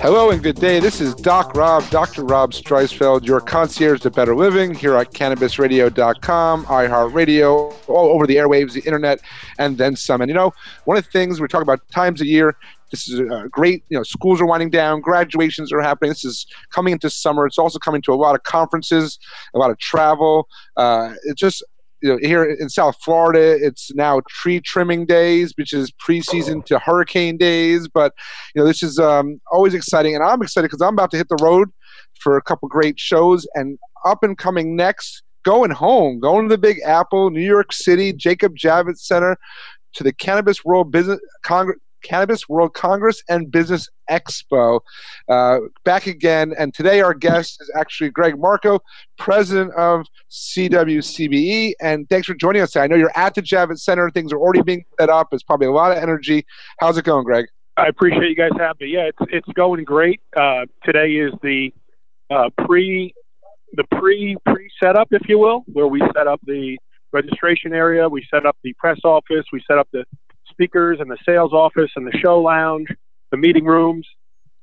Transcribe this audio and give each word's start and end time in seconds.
Hello 0.00 0.30
and 0.30 0.40
good 0.40 0.54
day. 0.54 0.78
This 0.78 1.00
is 1.00 1.12
Doc 1.12 1.56
Rob, 1.56 1.82
Dr. 1.90 2.22
Rob 2.22 2.52
Streisfeld, 2.52 3.26
your 3.26 3.40
concierge 3.40 4.00
to 4.02 4.10
better 4.12 4.32
living 4.32 4.72
here 4.72 4.94
at 4.94 5.12
cannabisradio.com, 5.12 6.66
iHeartRadio, 6.66 7.74
all 7.88 8.06
over 8.06 8.24
the 8.24 8.36
airwaves, 8.36 8.74
the 8.74 8.80
internet, 8.82 9.20
and 9.58 9.76
then 9.76 9.96
some. 9.96 10.20
And 10.20 10.28
you 10.28 10.36
know, 10.36 10.52
one 10.84 10.96
of 10.96 11.04
the 11.04 11.10
things 11.10 11.40
we 11.40 11.48
talk 11.48 11.62
about 11.62 11.80
times 11.90 12.20
a 12.20 12.26
year, 12.26 12.56
this 12.92 13.08
is 13.08 13.18
a 13.18 13.48
great, 13.50 13.82
you 13.88 13.98
know, 13.98 14.04
schools 14.04 14.40
are 14.40 14.46
winding 14.46 14.70
down, 14.70 15.00
graduations 15.00 15.72
are 15.72 15.80
happening. 15.80 16.10
This 16.10 16.24
is 16.24 16.46
coming 16.70 16.92
into 16.92 17.10
summer. 17.10 17.44
It's 17.44 17.58
also 17.58 17.80
coming 17.80 18.00
to 18.02 18.12
a 18.12 18.14
lot 18.14 18.36
of 18.36 18.44
conferences, 18.44 19.18
a 19.52 19.58
lot 19.58 19.72
of 19.72 19.78
travel. 19.78 20.48
Uh, 20.76 21.14
it's 21.24 21.40
just 21.40 21.64
you 22.02 22.10
know, 22.10 22.18
here 22.20 22.44
in 22.44 22.68
South 22.68 22.96
Florida, 23.02 23.56
it's 23.60 23.92
now 23.94 24.20
tree 24.28 24.60
trimming 24.60 25.06
days, 25.06 25.52
which 25.56 25.72
is 25.72 25.92
preseason 25.92 26.64
to 26.66 26.78
hurricane 26.78 27.36
days. 27.36 27.88
But 27.88 28.12
you 28.54 28.62
know, 28.62 28.66
this 28.66 28.82
is 28.82 28.98
um, 28.98 29.40
always 29.50 29.74
exciting, 29.74 30.14
and 30.14 30.24
I'm 30.24 30.42
excited 30.42 30.68
because 30.68 30.82
I'm 30.82 30.94
about 30.94 31.10
to 31.12 31.16
hit 31.16 31.28
the 31.28 31.38
road 31.42 31.68
for 32.20 32.36
a 32.36 32.42
couple 32.42 32.68
great 32.68 32.98
shows. 32.98 33.46
And 33.54 33.78
up 34.04 34.22
and 34.22 34.36
coming 34.36 34.76
next, 34.76 35.22
going 35.44 35.70
home, 35.70 36.20
going 36.20 36.48
to 36.48 36.54
the 36.54 36.58
Big 36.58 36.80
Apple, 36.84 37.30
New 37.30 37.40
York 37.40 37.72
City, 37.72 38.12
Jacob 38.12 38.56
Javits 38.56 39.00
Center, 39.00 39.36
to 39.94 40.04
the 40.04 40.12
Cannabis 40.12 40.64
World 40.64 40.90
Business 40.90 41.20
Congress. 41.42 41.78
Cannabis 42.02 42.48
World 42.48 42.74
Congress 42.74 43.22
and 43.28 43.50
Business 43.50 43.88
Expo. 44.10 44.80
Uh, 45.28 45.58
back 45.84 46.06
again, 46.06 46.54
and 46.58 46.74
today 46.74 47.00
our 47.00 47.14
guest 47.14 47.58
is 47.60 47.70
actually 47.76 48.10
Greg 48.10 48.38
Marco, 48.38 48.80
president 49.18 49.72
of 49.74 50.06
CWCBE. 50.30 51.72
And 51.80 52.08
thanks 52.08 52.26
for 52.26 52.34
joining 52.34 52.62
us. 52.62 52.76
I 52.76 52.86
know 52.86 52.96
you're 52.96 53.16
at 53.16 53.34
the 53.34 53.42
Javits 53.42 53.80
Center, 53.80 54.10
things 54.10 54.32
are 54.32 54.38
already 54.38 54.62
being 54.62 54.84
set 55.00 55.08
up. 55.08 55.28
It's 55.32 55.42
probably 55.42 55.66
a 55.66 55.72
lot 55.72 55.92
of 55.92 55.98
energy. 55.98 56.44
How's 56.80 56.98
it 56.98 57.04
going, 57.04 57.24
Greg? 57.24 57.46
I 57.76 57.86
appreciate 57.86 58.28
you 58.28 58.34
guys 58.34 58.50
having 58.58 58.88
me. 58.88 58.94
Yeah, 58.94 59.04
it's 59.08 59.30
it's 59.30 59.48
going 59.54 59.84
great. 59.84 60.20
Uh, 60.36 60.66
today 60.84 61.12
is 61.12 61.32
the 61.42 61.72
uh, 62.28 62.50
pre 62.66 63.14
the 63.74 63.84
pre 63.92 64.36
pre 64.44 64.68
setup, 64.82 65.08
if 65.12 65.28
you 65.28 65.38
will, 65.38 65.62
where 65.66 65.86
we 65.86 66.00
set 66.14 66.26
up 66.26 66.40
the 66.44 66.76
registration 67.12 67.72
area, 67.72 68.08
we 68.08 68.26
set 68.32 68.46
up 68.46 68.56
the 68.64 68.72
press 68.74 68.98
office, 69.04 69.44
we 69.52 69.62
set 69.68 69.78
up 69.78 69.88
the 69.92 70.04
speakers 70.58 70.98
and 71.00 71.08
the 71.08 71.18
sales 71.24 71.52
office 71.52 71.90
and 71.94 72.06
the 72.06 72.18
show 72.18 72.40
lounge, 72.40 72.88
the 73.30 73.36
meeting 73.36 73.64
rooms, 73.64 74.06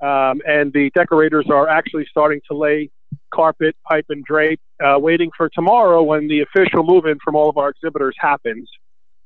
um, 0.01 0.41
and 0.45 0.73
the 0.73 0.91
decorators 0.93 1.45
are 1.49 1.69
actually 1.69 2.05
starting 2.09 2.41
to 2.49 2.57
lay 2.57 2.89
carpet, 3.33 3.75
pipe, 3.87 4.05
and 4.09 4.23
drape, 4.25 4.59
uh, 4.83 4.99
waiting 4.99 5.31
for 5.37 5.49
tomorrow 5.49 6.03
when 6.03 6.27
the 6.27 6.41
official 6.41 6.83
move-in 6.83 7.17
from 7.23 7.35
all 7.35 7.49
of 7.49 7.57
our 7.57 7.69
exhibitors 7.69 8.15
happens. 8.19 8.69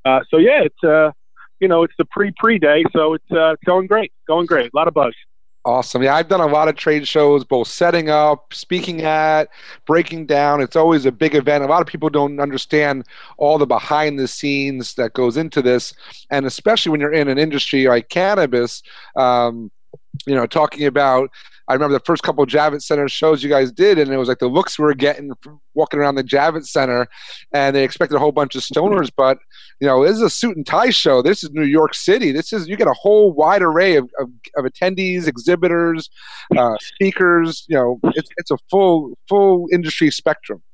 Uh, 0.04 0.20
so 0.30 0.38
yeah, 0.38 0.62
it's 0.62 0.84
uh, 0.84 1.10
you 1.58 1.66
know 1.66 1.82
it's 1.82 1.94
the 1.98 2.04
pre-pre 2.04 2.58
day, 2.58 2.84
so 2.94 3.14
it's 3.14 3.30
uh, 3.32 3.56
going 3.66 3.86
great, 3.86 4.12
going 4.28 4.46
great, 4.46 4.70
a 4.72 4.76
lot 4.76 4.86
of 4.86 4.94
buzz. 4.94 5.14
Awesome. 5.66 6.02
Yeah, 6.02 6.14
I've 6.14 6.28
done 6.28 6.40
a 6.40 6.46
lot 6.46 6.68
of 6.68 6.76
trade 6.76 7.06
shows, 7.06 7.44
both 7.44 7.68
setting 7.68 8.08
up, 8.08 8.54
speaking 8.54 9.02
at, 9.02 9.50
breaking 9.86 10.24
down. 10.24 10.62
It's 10.62 10.74
always 10.74 11.04
a 11.04 11.12
big 11.12 11.34
event. 11.34 11.62
A 11.62 11.66
lot 11.66 11.82
of 11.82 11.86
people 11.86 12.08
don't 12.08 12.40
understand 12.40 13.04
all 13.36 13.58
the 13.58 13.66
behind 13.66 14.18
the 14.18 14.26
scenes 14.26 14.94
that 14.94 15.12
goes 15.12 15.36
into 15.36 15.60
this. 15.60 15.92
And 16.30 16.46
especially 16.46 16.92
when 16.92 17.00
you're 17.00 17.12
in 17.12 17.28
an 17.28 17.38
industry 17.38 17.86
like 17.86 18.08
cannabis, 18.08 18.82
um, 19.16 19.70
you 20.26 20.34
know, 20.34 20.46
talking 20.46 20.86
about 20.86 21.30
I 21.70 21.74
remember 21.74 21.92
the 21.92 22.04
first 22.04 22.24
couple 22.24 22.42
of 22.42 22.50
Javits 22.50 22.82
Center 22.82 23.08
shows 23.08 23.44
you 23.44 23.48
guys 23.48 23.70
did, 23.70 23.96
and 23.96 24.10
it 24.12 24.16
was 24.16 24.26
like 24.26 24.40
the 24.40 24.48
looks 24.48 24.76
we 24.76 24.84
were 24.84 24.92
getting 24.92 25.30
walking 25.74 26.00
around 26.00 26.16
the 26.16 26.24
Javits 26.24 26.66
Center, 26.66 27.06
and 27.54 27.76
they 27.76 27.84
expected 27.84 28.16
a 28.16 28.18
whole 28.18 28.32
bunch 28.32 28.56
of 28.56 28.62
stoners. 28.62 29.08
But 29.16 29.38
you 29.80 29.86
know, 29.86 30.04
this 30.04 30.16
is 30.16 30.22
a 30.22 30.30
suit 30.30 30.56
and 30.56 30.66
tie 30.66 30.90
show. 30.90 31.22
This 31.22 31.44
is 31.44 31.50
New 31.52 31.64
York 31.64 31.94
City. 31.94 32.32
This 32.32 32.52
is 32.52 32.66
you 32.66 32.76
get 32.76 32.88
a 32.88 32.92
whole 32.92 33.32
wide 33.32 33.62
array 33.62 33.94
of, 33.94 34.10
of, 34.18 34.28
of 34.56 34.64
attendees, 34.64 35.28
exhibitors, 35.28 36.10
uh, 36.56 36.74
speakers. 36.80 37.64
You 37.68 37.76
know, 37.76 38.00
it's 38.14 38.30
it's 38.36 38.50
a 38.50 38.58
full 38.68 39.16
full 39.28 39.68
industry 39.72 40.10
spectrum. 40.10 40.64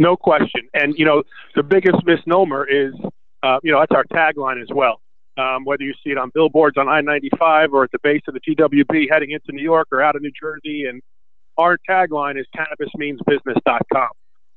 No 0.00 0.16
question. 0.16 0.62
And 0.74 0.92
you 0.98 1.04
know, 1.04 1.22
the 1.54 1.62
biggest 1.62 2.04
misnomer 2.04 2.68
is, 2.68 2.94
uh, 3.44 3.58
you 3.62 3.70
know, 3.70 3.78
that's 3.78 3.92
our 3.92 4.04
tagline 4.12 4.60
as 4.60 4.70
well 4.74 5.00
um, 5.36 5.64
whether 5.64 5.82
you 5.82 5.94
see 6.04 6.10
it 6.10 6.18
on 6.18 6.30
billboards 6.34 6.76
on 6.76 6.88
I 6.88 7.00
95 7.00 7.72
or 7.72 7.84
at 7.84 7.92
the 7.92 7.98
base 8.02 8.22
of 8.28 8.34
the 8.34 8.40
GWB 8.40 9.06
heading 9.10 9.30
into 9.30 9.52
New 9.52 9.62
York 9.62 9.88
or 9.92 10.02
out 10.02 10.16
of 10.16 10.22
New 10.22 10.32
Jersey. 10.40 10.84
And 10.84 11.02
our 11.58 11.78
tagline 11.88 12.38
is 12.38 12.46
cannabismeansbusiness.com. 12.56 14.08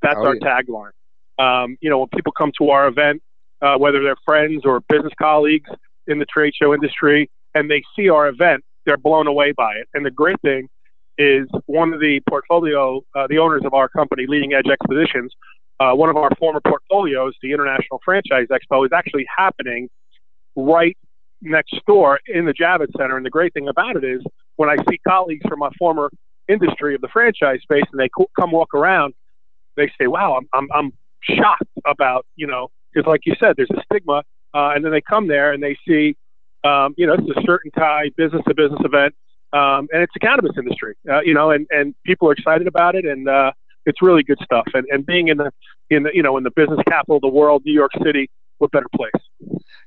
That's 0.02 0.16
oh, 0.18 0.26
our 0.26 0.36
yeah. 0.36 0.62
tagline. 0.62 0.92
Um, 1.38 1.78
you 1.82 1.90
know, 1.90 2.00
when 2.00 2.10
people 2.10 2.32
come 2.32 2.52
to 2.58 2.70
our 2.70 2.88
event, 2.88 3.22
uh, 3.62 3.78
whether 3.78 4.02
they're 4.02 4.16
friends 4.26 4.64
or 4.66 4.82
business 4.90 5.14
colleagues 5.20 5.70
in 6.08 6.20
the 6.20 6.26
trade 6.26 6.54
show 6.60 6.74
industry, 6.74 7.30
and 7.54 7.70
they 7.70 7.82
see 7.96 8.10
our 8.10 8.28
event, 8.28 8.64
they're 8.86 8.98
blown 8.98 9.28
away 9.28 9.52
by 9.52 9.74
it. 9.74 9.88
And 9.94 10.06
the 10.06 10.12
great 10.12 10.40
thing 10.42 10.70
is 11.18 11.48
one 11.66 11.94
of 11.94 12.00
the 12.00 12.22
portfolio, 12.30 13.02
uh, 13.16 13.28
the 13.28 13.38
owners 13.40 13.64
of 13.66 13.74
our 13.74 13.90
company, 13.90 14.26
Leading 14.28 14.54
Edge 14.54 14.68
Expeditions, 14.72 15.34
uh, 15.80 15.92
one 15.94 16.10
of 16.10 16.18
our 16.18 16.30
former 16.38 16.62
portfolios, 16.62 17.34
the 17.42 17.52
International 17.52 18.02
Franchise 18.04 18.48
Expo, 18.50 18.86
is 18.86 18.92
actually 18.94 19.26
happening 19.36 19.90
right 20.66 20.98
next 21.42 21.76
door 21.88 22.20
in 22.28 22.46
the 22.46 22.54
Javits 22.54 22.92
Center. 22.98 23.18
And 23.18 23.26
the 23.26 23.30
great 23.30 23.54
thing 23.54 23.68
about 23.68 23.96
it 23.96 24.04
is 24.04 24.22
when 24.58 24.70
I 24.70 24.78
see 24.90 25.00
colleagues 25.08 25.46
from 25.48 25.60
my 25.60 25.70
former 25.78 26.10
industry 26.48 26.96
of 26.96 27.02
the 27.02 27.08
franchise 27.08 27.62
space 27.62 27.84
and 27.92 28.00
they 28.00 28.10
come 28.40 28.52
walk 28.52 28.74
around, 28.74 29.14
they 29.78 29.92
say, 30.00 30.08
wow, 30.08 30.36
I'm, 30.38 30.48
I'm, 30.54 30.68
I'm 30.74 30.94
shocked 31.22 31.64
about, 31.86 32.26
you 32.36 32.48
know, 32.48 32.70
because 32.94 33.08
like 33.08 33.22
you 33.26 33.36
said, 33.40 33.56
there's 33.56 33.70
a 33.72 33.82
stigma. 33.84 34.24
Uh, 34.54 34.72
and 34.74 34.84
then 34.84 34.92
they 34.92 35.02
come 35.02 35.28
there 35.28 35.54
and 35.54 35.62
they 35.62 35.78
see, 35.88 36.16
um, 36.64 36.94
you 36.98 37.06
know, 37.06 37.14
it's 37.14 37.38
a 37.38 37.42
certain 37.46 37.72
tie 37.72 38.10
business 38.18 38.42
to 38.48 38.56
business 38.56 38.82
event. 38.84 39.14
Um, 39.54 39.88
and 39.94 40.04
it's 40.04 40.14
a 40.16 40.20
cannabis 40.20 40.52
industry, 40.58 40.96
uh, 41.10 41.22
you 41.22 41.34
know, 41.34 41.52
and, 41.52 41.68
and 41.70 41.96
people 42.04 42.28
are 42.30 42.34
excited 42.34 42.68
about 42.68 42.96
it. 42.96 43.06
And, 43.06 43.30
uh, 43.30 43.52
it's 43.86 44.02
really 44.02 44.24
good 44.24 44.38
stuff. 44.44 44.66
And, 44.74 44.86
and 44.92 45.06
being 45.06 45.30
in 45.30 45.38
the, 45.38 45.52
in 45.90 46.04
the, 46.04 46.12
you 46.14 46.22
know, 46.22 46.38
in 46.38 46.44
the 46.44 46.52
business 46.52 46.80
capital 46.88 47.16
of 47.16 47.22
the 47.22 47.30
world, 47.30 47.64
New 47.66 47.74
York 47.74 47.92
City, 48.04 48.30
what 48.58 48.72
better 48.72 48.88
place? 48.96 49.12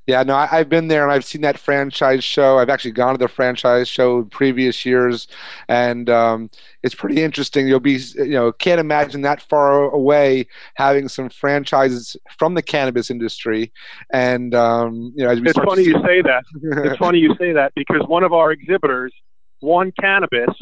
Yeah, 0.05 0.23
no, 0.23 0.35
I, 0.35 0.47
have 0.47 0.67
been 0.67 0.89
there 0.89 1.03
and 1.03 1.13
I've 1.13 1.23
seen 1.23 1.41
that 1.41 1.57
franchise 1.57 2.25
show. 2.25 2.57
I've 2.57 2.69
actually 2.69 2.91
gone 2.91 3.13
to 3.13 3.17
the 3.17 3.29
franchise 3.29 3.87
show 3.87 4.19
in 4.19 4.25
previous 4.25 4.85
years, 4.85 5.29
and 5.69 6.09
um, 6.09 6.49
it's 6.81 6.93
pretty 6.93 7.23
interesting. 7.23 7.69
You'll 7.69 7.79
be, 7.79 7.99
you 8.15 8.31
know, 8.31 8.51
can't 8.51 8.81
imagine 8.81 9.21
that 9.21 9.41
far 9.41 9.83
away 9.91 10.47
having 10.75 11.07
some 11.07 11.29
franchises 11.29 12.17
from 12.37 12.53
the 12.53 12.61
cannabis 12.61 13.09
industry, 13.09 13.71
and 14.11 14.53
um, 14.53 15.13
you 15.15 15.23
know, 15.23 15.31
it's 15.31 15.57
funny 15.59 15.83
you 15.83 15.93
say 16.05 16.21
that. 16.21 16.43
it's 16.85 16.97
funny 16.97 17.19
you 17.19 17.33
say 17.39 17.53
that 17.53 17.71
because 17.73 18.05
one 18.07 18.23
of 18.23 18.33
our 18.33 18.51
exhibitors, 18.51 19.13
One 19.61 19.93
Cannabis, 19.97 20.53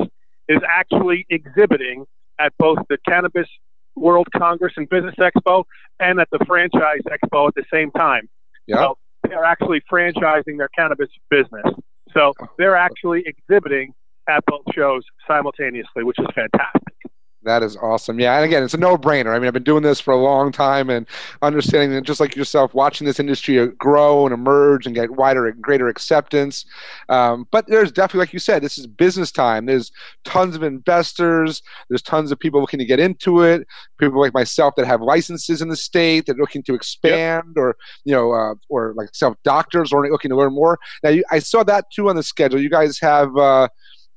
is 0.50 0.60
actually 0.70 1.26
exhibiting 1.32 2.06
at 2.38 2.54
both 2.60 2.78
the 2.90 3.00
Cannabis 3.08 3.48
World 3.96 4.28
Congress 4.38 4.74
and 4.78 4.88
Business 4.88 5.16
Expo 5.20 5.64
and 6.00 6.20
at 6.20 6.28
the 6.32 6.46
Franchise 6.46 7.02
Expo 7.08 7.48
at 7.48 7.56
the 7.56 7.66
same 7.74 7.90
time. 7.92 8.30
Yeah. 8.68 8.78
So 8.78 8.98
they're 9.32 9.46
actually 9.46 9.82
franchising 9.92 10.58
their 10.58 10.70
cannabis 10.78 11.10
business. 11.30 11.66
So 12.14 12.34
they're 12.58 12.76
actually 12.76 13.24
exhibiting 13.26 13.94
at 14.30 14.44
both 14.46 14.64
shows 14.76 15.04
simultaneously, 15.26 16.04
which 16.04 16.20
is 16.20 16.28
fantastic. 16.36 16.94
That 17.44 17.64
is 17.64 17.76
awesome. 17.78 18.20
Yeah, 18.20 18.36
and 18.36 18.46
again, 18.46 18.62
it's 18.62 18.76
a 18.76 18.78
no-brainer. 18.78 19.36
I 19.36 19.40
mean, 19.40 19.48
I've 19.48 19.54
been 19.54 19.64
doing 19.64 19.82
this 19.82 20.00
for 20.00 20.14
a 20.14 20.18
long 20.18 20.52
time 20.52 20.92
and 20.92 21.08
understanding 21.42 21.90
that 21.92 22.04
just 22.04 22.20
like 22.20 22.36
yourself, 22.36 22.76
watching 22.76 23.08
this 23.08 23.20
industry 23.20 23.66
grow 23.80 24.26
and 24.26 24.34
emerge 24.34 24.86
and 24.86 24.94
get 24.94 25.10
wider 25.10 25.48
and 25.48 25.60
greater 25.60 25.88
acceptance. 25.88 26.66
Um, 27.10 27.48
but 27.50 27.66
there's 27.66 27.92
definitely, 27.92 28.20
like 28.20 28.34
you 28.34 28.40
said, 28.40 28.62
this 28.62 28.78
is 28.78 28.86
business 28.86 29.32
time. 29.32 29.66
There's 29.66 29.92
tons 30.24 30.56
of 30.56 30.62
investors. 30.62 31.64
There's 31.90 32.04
tons 32.04 32.32
of 32.32 32.40
people 32.40 32.62
looking 32.62 32.80
to 32.80 32.86
get 32.86 33.00
into 33.00 33.42
it. 33.42 33.66
People 33.98 34.20
like 34.20 34.36
myself 34.36 34.76
that 34.76 34.86
have 34.86 35.02
licenses 35.02 35.64
in 35.64 35.70
the 35.70 35.76
state 35.76 36.28
that 36.28 36.38
are 36.38 36.42
looking 36.42 36.62
to 36.64 36.76
expand, 36.76 37.54
yep. 37.56 37.58
or 37.58 37.76
you 38.04 38.14
know, 38.14 38.34
uh, 38.34 38.54
or 38.70 38.94
like 38.96 39.16
self 39.16 39.36
doctors 39.44 39.92
or 39.92 40.08
looking 40.12 40.30
to 40.30 40.38
learn 40.38 40.54
more. 40.54 40.78
Now, 41.04 41.10
you, 41.10 41.24
I 41.32 41.40
saw 41.40 41.64
that 41.64 41.86
too 41.92 42.08
on 42.10 42.16
the 42.16 42.24
schedule. 42.24 42.62
You 42.62 42.70
guys 42.70 43.00
have. 43.00 43.36
Uh, 43.36 43.68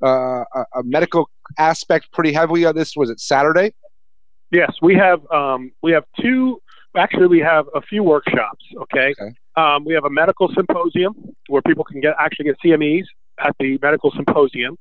uh, 0.03 0.45
a, 0.55 0.65
a, 0.77 0.83
medical 0.83 1.29
aspect 1.59 2.13
pretty 2.13 2.33
heavily 2.33 2.65
on 2.65 2.75
this. 2.75 2.95
Was 2.97 3.11
it 3.11 3.21
Saturday? 3.21 3.75
Yes, 4.51 4.73
we 4.83 4.95
have 4.95 5.21
um, 5.31 5.73
we 5.83 5.93
have 5.93 6.05
two. 6.21 6.61
Actually, 6.97 7.27
we 7.27 7.41
have 7.41 7.67
a 7.75 7.81
few 7.83 8.03
workshops. 8.03 8.65
Okay, 8.83 9.13
okay. 9.21 9.35
Um, 9.57 9.85
we 9.85 9.95
have 9.95 10.05
a 10.05 10.11
medical 10.11 10.49
symposium 10.55 11.15
where 11.49 11.63
people 11.63 11.85
can 11.85 12.01
get 12.01 12.15
actually 12.19 12.47
get 12.47 12.57
CMEs 12.65 13.05
at 13.41 13.55
the 13.59 13.79
medical 13.83 14.13
symposium, 14.13 14.77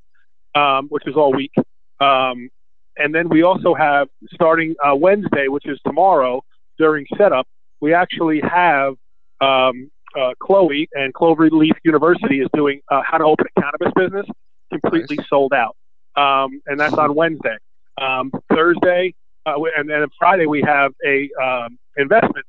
um, 0.56 0.88
which 0.90 1.08
is 1.08 1.16
all 1.16 1.34
week. 1.34 1.54
Um, 2.00 2.50
and 2.98 3.14
then 3.14 3.30
we 3.30 3.44
also 3.44 3.74
have 3.74 4.08
starting 4.34 4.76
uh, 4.86 4.96
Wednesday, 4.96 5.48
which 5.48 5.66
is 5.66 5.80
tomorrow 5.86 6.44
during 6.78 7.06
setup, 7.18 7.48
we 7.82 7.94
actually 7.94 8.42
have 8.42 8.96
um, 9.42 9.90
uh, 10.18 10.32
Chloe 10.42 10.88
and 10.94 11.14
Clover 11.14 11.50
Leaf 11.50 11.76
University 11.84 12.40
is 12.40 12.48
doing 12.54 12.82
uh, 12.90 13.02
how 13.06 13.18
to 13.18 13.26
open 13.26 13.46
a 13.56 13.62
cannabis 13.62 13.94
business 13.96 14.26
completely 14.72 15.18
nice. 15.18 15.30
sold 15.30 15.54
out. 15.54 15.76
Um, 16.16 16.62
and 16.68 16.80
that's 16.80 16.94
on 16.94 17.16
Wednesday. 17.16 17.58
Um, 18.02 18.32
Thursday, 18.54 19.14
uh, 19.46 19.56
and 19.78 19.90
then 19.90 20.06
Friday 20.18 20.46
we 20.46 20.62
have 20.62 20.94
a 21.06 21.30
um, 21.42 21.78
investment 21.98 22.46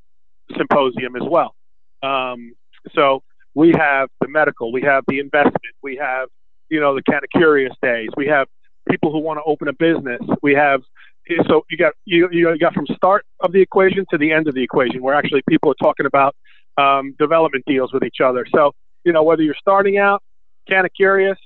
symposium 0.57 1.17
as 1.17 1.23
well. 1.29 1.55
Um, 2.03 2.55
so 2.95 3.23
we 3.55 3.73
have 3.77 4.09
the 4.21 4.29
medical, 4.29 4.73
we 4.73 4.83
have 4.83 5.05
the 5.09 5.19
investment, 5.19 5.75
we 5.83 5.97
have 5.97 6.29
you 6.71 6.81
know 6.81 6.95
the 6.95 7.03
kind 7.03 7.23
of 7.23 7.31
curious 7.31 7.75
days, 7.83 8.09
we 8.17 8.27
have 8.27 8.49
people 8.89 9.13
who 9.13 9.19
want 9.19 9.39
to 9.39 9.43
open 9.45 9.69
a 9.69 9.73
business, 9.73 10.21
we 10.43 10.55
have 10.55 10.83
so 11.49 11.65
you 11.71 11.79
got 11.79 11.95
you 12.05 12.29
you 12.31 12.57
got 12.59 12.75
from 12.75 12.87
start 12.95 13.25
of 13.41 13.53
the 13.53 13.61
equation 13.61 14.05
to 14.11 14.19
the 14.19 14.33
end 14.33 14.47
of 14.49 14.55
the 14.55 14.63
equation, 14.63 15.03
where 15.03 15.15
actually 15.15 15.43
people 15.49 15.71
are 15.71 15.83
talking 15.83 16.07
about 16.07 16.35
um, 16.77 17.15
development 17.19 17.65
deals 17.67 17.93
with 17.93 18.03
each 18.03 18.21
other. 18.23 18.47
So 18.55 18.73
you 19.05 19.13
know 19.13 19.23
whether 19.23 19.43
you're 19.43 19.57
starting 19.59 19.99
out, 19.99 20.23
kind 20.69 20.85
of 20.85 20.93
curious, 20.95 21.39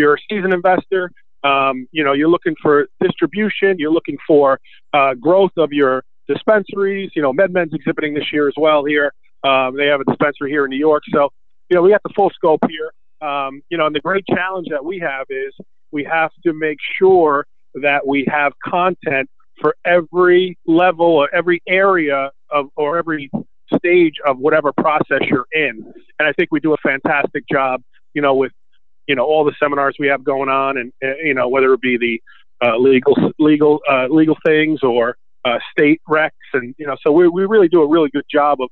you're 0.00 0.14
a 0.14 0.18
seasoned 0.28 0.54
investor, 0.54 1.12
um, 1.44 1.86
you 1.92 2.04
know, 2.04 2.12
you're 2.12 2.28
looking 2.28 2.54
for 2.60 2.86
distribution, 3.00 3.76
you're 3.78 3.92
looking 3.92 4.18
for 4.26 4.58
uh, 4.92 5.14
growth 5.14 5.52
of 5.56 5.72
your 5.72 6.02
dispensaries. 6.28 7.10
You 7.14 7.22
know, 7.22 7.32
MedMen's 7.32 7.72
exhibiting 7.72 8.14
this 8.14 8.32
year 8.32 8.48
as 8.48 8.54
well 8.56 8.84
here. 8.84 9.12
Um, 9.44 9.76
they 9.76 9.86
have 9.86 10.00
a 10.00 10.04
dispensary 10.04 10.50
here 10.50 10.64
in 10.64 10.70
New 10.70 10.78
York. 10.78 11.02
So, 11.12 11.30
you 11.68 11.76
know, 11.76 11.82
we 11.82 11.90
got 11.90 12.02
the 12.02 12.12
full 12.14 12.30
scope 12.30 12.60
here. 12.68 12.92
Um, 13.26 13.62
you 13.70 13.78
know, 13.78 13.86
and 13.86 13.94
the 13.94 14.00
great 14.00 14.24
challenge 14.26 14.68
that 14.70 14.84
we 14.84 14.98
have 14.98 15.26
is 15.28 15.54
we 15.92 16.04
have 16.04 16.30
to 16.44 16.52
make 16.52 16.78
sure 16.98 17.46
that 17.74 18.06
we 18.06 18.26
have 18.30 18.52
content 18.64 19.28
for 19.60 19.76
every 19.84 20.58
level 20.66 21.06
or 21.06 21.34
every 21.34 21.62
area 21.68 22.30
of 22.50 22.66
or 22.76 22.98
every 22.98 23.30
stage 23.76 24.14
of 24.26 24.38
whatever 24.38 24.72
process 24.72 25.20
you're 25.22 25.46
in. 25.52 25.92
And 26.18 26.28
I 26.28 26.32
think 26.32 26.50
we 26.50 26.60
do 26.60 26.72
a 26.72 26.78
fantastic 26.78 27.44
job, 27.50 27.82
you 28.14 28.22
know, 28.22 28.34
with 28.34 28.52
you 29.10 29.16
know 29.16 29.24
all 29.24 29.44
the 29.44 29.54
seminars 29.60 29.96
we 29.98 30.06
have 30.06 30.22
going 30.22 30.48
on, 30.48 30.78
and 30.78 30.92
uh, 31.02 31.16
you 31.16 31.34
know 31.34 31.48
whether 31.48 31.74
it 31.74 31.80
be 31.80 31.98
the 31.98 32.22
uh, 32.64 32.76
legal 32.76 33.16
legal 33.40 33.80
uh, 33.90 34.06
legal 34.08 34.36
things 34.46 34.84
or 34.84 35.16
uh, 35.44 35.58
state 35.72 36.00
recs, 36.08 36.30
and 36.52 36.76
you 36.78 36.86
know 36.86 36.96
so 37.02 37.10
we 37.10 37.26
we 37.26 37.44
really 37.44 37.66
do 37.66 37.82
a 37.82 37.88
really 37.88 38.08
good 38.10 38.24
job 38.30 38.60
of 38.60 38.68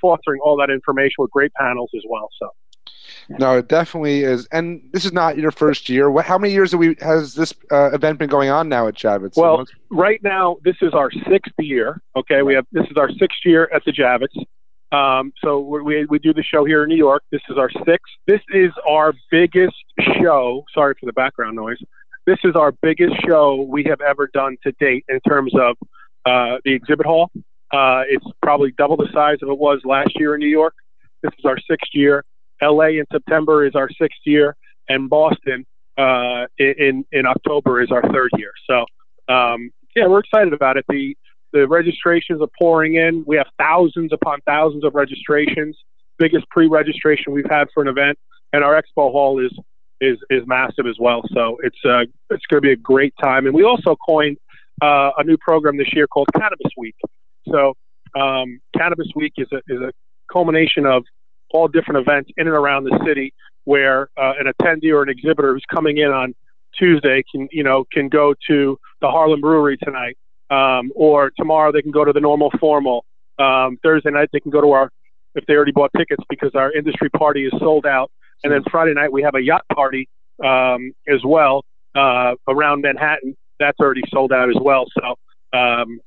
fostering 0.00 0.40
all 0.42 0.56
that 0.56 0.70
information 0.70 1.16
with 1.18 1.30
great 1.30 1.52
panels 1.60 1.90
as 1.94 2.02
well. 2.08 2.28
So. 2.40 2.48
No, 3.28 3.58
it 3.58 3.68
definitely 3.68 4.22
is, 4.24 4.46
and 4.50 4.82
this 4.92 5.04
is 5.04 5.12
not 5.12 5.36
your 5.36 5.50
first 5.50 5.88
year. 5.88 6.10
What, 6.10 6.24
how 6.24 6.38
many 6.38 6.52
years 6.52 6.72
have 6.72 6.80
we 6.80 6.96
has 7.00 7.34
this 7.34 7.52
uh, 7.70 7.90
event 7.92 8.18
been 8.18 8.30
going 8.30 8.48
on 8.48 8.68
now 8.68 8.88
at 8.88 8.94
Javits? 8.94 9.36
Well, 9.36 9.64
right 9.90 10.20
now 10.22 10.56
this 10.64 10.76
is 10.80 10.94
our 10.94 11.10
sixth 11.28 11.52
year. 11.58 12.00
Okay, 12.16 12.42
we 12.42 12.54
have 12.54 12.66
this 12.72 12.86
is 12.90 12.96
our 12.96 13.10
sixth 13.10 13.40
year 13.44 13.68
at 13.72 13.84
the 13.84 13.92
Javits. 13.92 14.34
Um, 14.92 15.32
so 15.42 15.58
we, 15.58 16.04
we 16.04 16.18
do 16.18 16.34
the 16.34 16.42
show 16.42 16.64
here 16.64 16.82
in 16.82 16.90
New 16.90 16.96
York. 16.96 17.22
This 17.32 17.40
is 17.48 17.56
our 17.56 17.70
sixth. 17.70 18.12
This 18.26 18.40
is 18.52 18.70
our 18.86 19.14
biggest 19.30 19.74
show. 20.20 20.64
Sorry 20.74 20.94
for 21.00 21.06
the 21.06 21.14
background 21.14 21.56
noise. 21.56 21.78
This 22.26 22.38
is 22.44 22.54
our 22.54 22.72
biggest 22.72 23.14
show 23.26 23.66
we 23.68 23.84
have 23.84 24.00
ever 24.00 24.28
done 24.32 24.56
to 24.64 24.72
date 24.72 25.04
in 25.08 25.18
terms 25.20 25.52
of 25.54 25.76
uh, 26.26 26.58
the 26.64 26.72
exhibit 26.72 27.06
hall. 27.06 27.30
Uh, 27.72 28.02
it's 28.06 28.24
probably 28.42 28.72
double 28.76 28.96
the 28.96 29.08
size 29.14 29.38
of 29.42 29.48
it 29.48 29.58
was 29.58 29.80
last 29.84 30.10
year 30.16 30.34
in 30.34 30.40
New 30.40 30.46
York. 30.46 30.74
This 31.22 31.32
is 31.38 31.44
our 31.46 31.58
sixth 31.68 31.90
year. 31.94 32.24
LA 32.62 32.88
in 32.88 33.04
September 33.10 33.66
is 33.66 33.74
our 33.74 33.88
sixth 33.90 34.20
year, 34.24 34.54
and 34.88 35.08
Boston 35.08 35.64
uh, 35.96 36.46
in 36.58 37.04
in 37.12 37.26
October 37.26 37.82
is 37.82 37.90
our 37.90 38.02
third 38.12 38.30
year. 38.36 38.52
So 38.68 38.84
um, 39.32 39.70
yeah, 39.96 40.06
we're 40.06 40.20
excited 40.20 40.52
about 40.52 40.76
it. 40.76 40.84
The 40.88 41.16
the 41.52 41.68
registrations 41.68 42.40
are 42.40 42.48
pouring 42.58 42.94
in. 42.94 43.24
We 43.26 43.36
have 43.36 43.46
thousands 43.58 44.12
upon 44.12 44.40
thousands 44.46 44.84
of 44.84 44.94
registrations. 44.94 45.76
Biggest 46.18 46.48
pre-registration 46.50 47.32
we've 47.32 47.50
had 47.50 47.68
for 47.74 47.82
an 47.82 47.88
event, 47.88 48.18
and 48.52 48.64
our 48.64 48.80
expo 48.80 49.10
hall 49.10 49.44
is 49.44 49.52
is 50.00 50.18
is 50.30 50.42
massive 50.46 50.86
as 50.86 50.96
well. 50.98 51.22
So 51.32 51.58
it's 51.62 51.78
uh, 51.84 52.02
it's 52.30 52.46
going 52.46 52.60
to 52.62 52.66
be 52.66 52.72
a 52.72 52.76
great 52.76 53.14
time. 53.22 53.46
And 53.46 53.54
we 53.54 53.64
also 53.64 53.96
coined 53.96 54.38
uh, 54.82 55.10
a 55.16 55.24
new 55.24 55.36
program 55.38 55.76
this 55.76 55.92
year 55.92 56.06
called 56.06 56.28
Cannabis 56.34 56.72
Week. 56.76 56.96
So 57.48 57.74
um, 58.18 58.60
Cannabis 58.76 59.08
Week 59.14 59.32
is 59.36 59.48
a 59.52 59.58
is 59.68 59.80
a 59.80 59.92
culmination 60.30 60.86
of 60.86 61.04
all 61.50 61.68
different 61.68 62.06
events 62.06 62.30
in 62.36 62.46
and 62.46 62.56
around 62.56 62.84
the 62.84 62.98
city 63.06 63.34
where 63.64 64.08
uh, 64.16 64.32
an 64.38 64.50
attendee 64.52 64.92
or 64.92 65.02
an 65.02 65.08
exhibitor 65.08 65.52
who's 65.52 65.64
coming 65.72 65.98
in 65.98 66.10
on 66.10 66.34
Tuesday 66.78 67.22
can 67.30 67.48
you 67.52 67.62
know 67.62 67.84
can 67.92 68.08
go 68.08 68.34
to 68.48 68.78
the 69.00 69.08
Harlem 69.08 69.40
Brewery 69.40 69.76
tonight 69.76 70.16
um, 70.52 70.92
or 70.94 71.30
tomorrow 71.36 71.72
they 71.72 71.82
can 71.82 71.90
go 71.90 72.04
to 72.04 72.12
the 72.12 72.20
normal 72.20 72.50
formal. 72.60 73.04
Um, 73.38 73.78
Thursday 73.82 74.10
night 74.10 74.28
they 74.32 74.40
can 74.40 74.50
go 74.50 74.60
to 74.60 74.72
our 74.72 74.90
if 75.34 75.46
they 75.46 75.54
already 75.54 75.72
bought 75.72 75.90
tickets 75.96 76.22
because 76.28 76.50
our 76.54 76.70
industry 76.72 77.08
party 77.08 77.46
is 77.46 77.52
sold 77.58 77.86
out. 77.86 78.10
And 78.44 78.52
then 78.52 78.62
Friday 78.70 78.92
night 78.92 79.10
we 79.10 79.22
have 79.22 79.34
a 79.34 79.40
yacht 79.40 79.64
party 79.74 80.08
um, 80.44 80.92
as 81.08 81.20
well 81.24 81.64
uh, 81.94 82.34
around 82.48 82.82
Manhattan. 82.82 83.34
That's 83.58 83.78
already 83.80 84.02
sold 84.12 84.32
out 84.32 84.50
as 84.50 84.56
well. 84.60 84.84
So 85.00 85.58
um, 85.58 86.00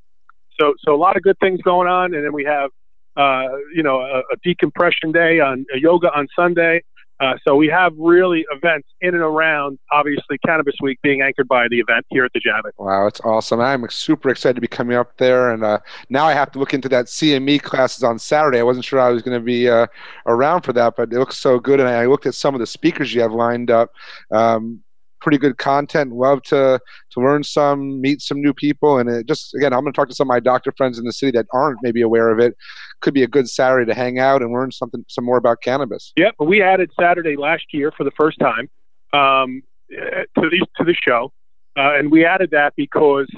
so 0.60 0.74
so 0.84 0.94
a 0.94 0.96
lot 0.96 1.16
of 1.16 1.22
good 1.22 1.38
things 1.40 1.60
going 1.62 1.88
on. 1.88 2.14
And 2.14 2.24
then 2.24 2.32
we 2.32 2.44
have 2.44 2.70
uh, 3.16 3.56
you 3.74 3.82
know 3.82 4.00
a, 4.00 4.20
a 4.20 4.36
decompression 4.44 5.10
day 5.10 5.40
on 5.40 5.66
a 5.74 5.78
yoga 5.78 6.08
on 6.16 6.28
Sunday. 6.36 6.82
Uh, 7.18 7.34
so 7.46 7.56
we 7.56 7.66
have 7.68 7.92
really 7.96 8.44
events 8.50 8.88
in 9.00 9.14
and 9.14 9.22
around, 9.22 9.78
obviously, 9.90 10.36
Cannabis 10.44 10.74
Week 10.82 10.98
being 11.02 11.22
anchored 11.22 11.48
by 11.48 11.66
the 11.68 11.78
event 11.78 12.04
here 12.10 12.24
at 12.24 12.32
the 12.34 12.40
Javits. 12.40 12.72
Wow, 12.78 13.06
it's 13.06 13.20
awesome. 13.20 13.60
I'm 13.60 13.88
super 13.88 14.28
excited 14.28 14.54
to 14.54 14.60
be 14.60 14.68
coming 14.68 14.96
up 14.96 15.16
there. 15.16 15.50
And 15.50 15.64
uh, 15.64 15.78
now 16.10 16.26
I 16.26 16.34
have 16.34 16.50
to 16.52 16.58
look 16.58 16.74
into 16.74 16.88
that 16.90 17.06
CME 17.06 17.62
classes 17.62 18.02
on 18.04 18.18
Saturday. 18.18 18.58
I 18.58 18.64
wasn't 18.64 18.84
sure 18.84 19.00
I 19.00 19.08
was 19.08 19.22
going 19.22 19.38
to 19.38 19.44
be 19.44 19.68
uh, 19.68 19.86
around 20.26 20.62
for 20.62 20.74
that, 20.74 20.94
but 20.96 21.12
it 21.12 21.18
looks 21.18 21.38
so 21.38 21.58
good. 21.58 21.80
And 21.80 21.88
I 21.88 22.06
looked 22.06 22.26
at 22.26 22.34
some 22.34 22.54
of 22.54 22.60
the 22.60 22.66
speakers 22.66 23.14
you 23.14 23.22
have 23.22 23.32
lined 23.32 23.70
up. 23.70 23.92
Um, 24.30 24.82
pretty 25.20 25.38
good 25.38 25.58
content. 25.58 26.12
Love 26.12 26.42
to 26.44 26.80
to 27.12 27.20
learn 27.20 27.42
some, 27.42 28.00
meet 28.00 28.20
some 28.20 28.40
new 28.40 28.54
people, 28.54 28.98
and 28.98 29.08
it 29.08 29.26
just 29.26 29.54
again, 29.54 29.72
I'm 29.72 29.80
going 29.80 29.92
to 29.92 29.96
talk 29.96 30.08
to 30.08 30.14
some 30.14 30.26
of 30.26 30.28
my 30.28 30.40
doctor 30.40 30.72
friends 30.76 30.98
in 30.98 31.04
the 31.04 31.12
city 31.12 31.32
that 31.32 31.46
aren't 31.52 31.78
maybe 31.82 32.02
aware 32.02 32.30
of 32.30 32.38
it. 32.38 32.54
Could 33.00 33.14
be 33.14 33.22
a 33.22 33.28
good 33.28 33.48
Saturday 33.48 33.86
to 33.86 33.94
hang 33.94 34.18
out 34.18 34.42
and 34.42 34.52
learn 34.52 34.70
something 34.70 35.04
some 35.08 35.24
more 35.24 35.36
about 35.36 35.58
cannabis. 35.62 36.12
Yep, 36.16 36.34
we 36.40 36.62
added 36.62 36.90
Saturday 36.98 37.36
last 37.36 37.64
year 37.72 37.92
for 37.96 38.04
the 38.04 38.12
first 38.16 38.38
time 38.38 38.68
um, 39.12 39.62
to 39.90 40.26
the 40.34 40.66
to 40.76 40.84
the 40.84 40.94
show, 40.94 41.32
uh, 41.76 41.94
and 41.94 42.10
we 42.10 42.24
added 42.24 42.50
that 42.52 42.74
because 42.76 43.28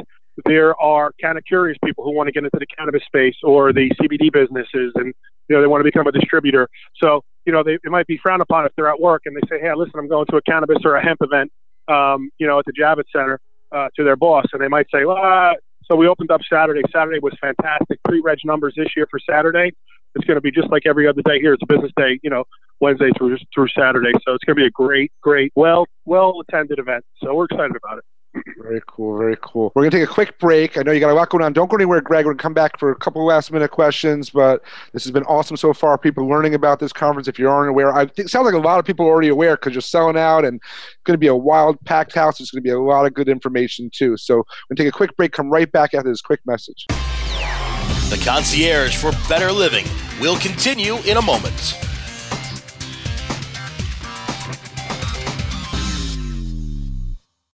there 0.45 0.81
are 0.81 1.13
kind 1.21 1.37
of 1.37 1.45
curious 1.45 1.77
people 1.85 2.05
who 2.05 2.15
want 2.15 2.29
to 2.29 2.33
get 2.33 2.45
into 2.45 2.59
the 2.59 2.67
cannabis 2.67 3.03
space 3.05 3.35
or 3.43 3.73
the 3.73 3.91
CBD 4.01 4.33
businesses, 4.33 4.93
and 4.95 5.13
you 5.49 5.57
know 5.57 5.61
they 5.61 5.67
want 5.67 5.81
to 5.81 5.85
become 5.85 6.07
a 6.07 6.13
distributor. 6.13 6.69
So 6.97 7.23
you 7.45 7.53
know 7.53 7.63
they, 7.63 7.75
it 7.75 7.91
might 7.91 8.07
be 8.07 8.19
frowned 8.19 8.43
upon 8.43 8.67
if 8.67 8.73
they're 8.77 8.89
at 8.89 9.01
work 9.01 9.23
and 9.27 9.37
they 9.37 9.41
say, 9.49 9.61
"Hey, 9.61 9.73
listen, 9.75 9.95
I'm 9.97 10.09
going 10.09 10.27
to 10.27 10.37
a 10.37 10.43
cannabis 10.43 10.79
or 10.85 10.97
a 10.97 11.05
hemp 11.05 11.19
event." 11.23 11.51
Um, 11.89 12.31
you 12.39 12.47
know, 12.47 12.59
at 12.59 12.65
the 12.67 12.73
Javits 12.73 13.11
Center 13.13 13.41
uh, 13.73 13.89
to 13.97 14.05
their 14.05 14.17
boss, 14.17 14.45
and 14.53 14.63
they 14.63 14.69
might 14.69 14.87
say, 14.93 15.05
well, 15.05 15.17
uh, 15.17 15.55
so 15.91 15.97
we 15.97 16.07
opened 16.07 16.31
up 16.31 16.41
Saturday. 16.51 16.83
Saturday 16.93 17.19
was 17.21 17.33
fantastic. 17.41 17.99
Pre-reg 18.05 18.39
numbers 18.45 18.75
this 18.77 18.89
year 18.97 19.07
for 19.11 19.19
Saturday. 19.19 19.73
It's 20.15 20.27
going 20.27 20.37
to 20.37 20.41
be 20.41 20.51
just 20.51 20.71
like 20.71 20.83
every 20.87 21.07
other 21.09 21.23
day 21.23 21.41
here. 21.41 21.55
It's 21.55 21.63
a 21.63 21.67
business 21.67 21.93
day, 21.97 22.19
you 22.23 22.31
know, 22.31 22.45
Wednesday 22.81 23.11
through 23.17 23.37
through 23.55 23.69
Saturday. 23.69 24.13
So 24.25 24.35
it's 24.35 24.45
going 24.45 24.57
to 24.57 24.61
be 24.61 24.67
a 24.67 24.71
great, 24.71 25.13
great, 25.23 25.53
well, 25.55 25.87
well 26.05 26.41
attended 26.47 26.79
event. 26.79 27.05
So 27.23 27.35
we're 27.35 27.45
excited 27.45 27.77
about 27.77 27.99
it. 27.99 28.05
Very 28.35 28.83
cool. 28.87 29.19
Very 29.19 29.37
cool. 29.41 29.73
We're 29.75 29.83
going 29.83 29.91
to 29.91 29.99
take 29.99 30.09
a 30.09 30.13
quick 30.13 30.39
break. 30.39 30.77
I 30.77 30.83
know 30.83 30.93
you 30.93 31.01
got 31.01 31.11
a 31.11 31.15
lot 31.15 31.31
going 31.31 31.43
on. 31.43 31.53
Don't 31.53 31.71
go 31.71 31.77
anywhere, 31.77 32.01
Greg. 32.01 32.25
We're 32.27 32.33
going 32.33 32.39
to 32.39 32.43
come 32.43 32.55
back 32.55 32.79
for 32.79 32.91
a 32.91 32.97
couple 32.97 33.25
last 33.25 33.51
minute 33.51 33.71
questions, 33.71 34.31
but 34.31 34.63
this 34.93 35.05
has 35.05 35.11
been 35.11 35.23
awesome 35.25 35.57
so 35.57 35.73
far. 35.73 35.97
People 35.97 36.29
learning 36.29 36.55
about 36.55 36.79
this 36.79 36.93
conference. 36.93 37.29
If 37.29 37.39
you 37.39 37.49
aren't 37.49 37.71
aware, 37.71 37.93
I 37.93 38.07
think 38.07 38.27
it 38.27 38.29
sounds 38.29 38.45
like 38.45 38.55
a 38.55 38.59
lot 38.59 38.79
of 38.79 38.85
people 38.85 39.07
are 39.07 39.11
already 39.11 39.29
aware 39.29 39.57
because 39.57 39.73
you're 39.73 39.81
selling 39.81 40.17
out 40.17 40.45
and 40.45 40.57
it's 40.57 41.03
going 41.05 41.15
to 41.15 41.19
be 41.19 41.27
a 41.27 41.35
wild, 41.35 41.83
packed 41.85 42.15
house. 42.15 42.41
It's 42.41 42.51
going 42.51 42.63
to 42.63 42.67
be 42.67 42.73
a 42.73 42.81
lot 42.81 43.07
of 43.07 43.15
good 43.15 43.29
information, 43.29 43.91
too. 43.93 44.17
So 44.17 44.37
we're 44.37 44.45
going 44.71 44.77
to 44.77 44.83
take 44.85 44.89
a 44.89 44.97
quick 44.97 45.17
break. 45.17 45.33
Come 45.33 45.51
right 45.51 45.71
back 45.71 45.95
after 45.95 46.11
this 46.11 46.21
quick 46.21 46.41
message. 46.47 46.87
The 48.11 48.21
concierge 48.25 48.97
for 48.97 49.13
better 49.29 49.53
living 49.53 49.87
will 50.21 50.37
continue 50.39 50.97
in 51.07 51.17
a 51.17 51.23
moment. 51.23 51.88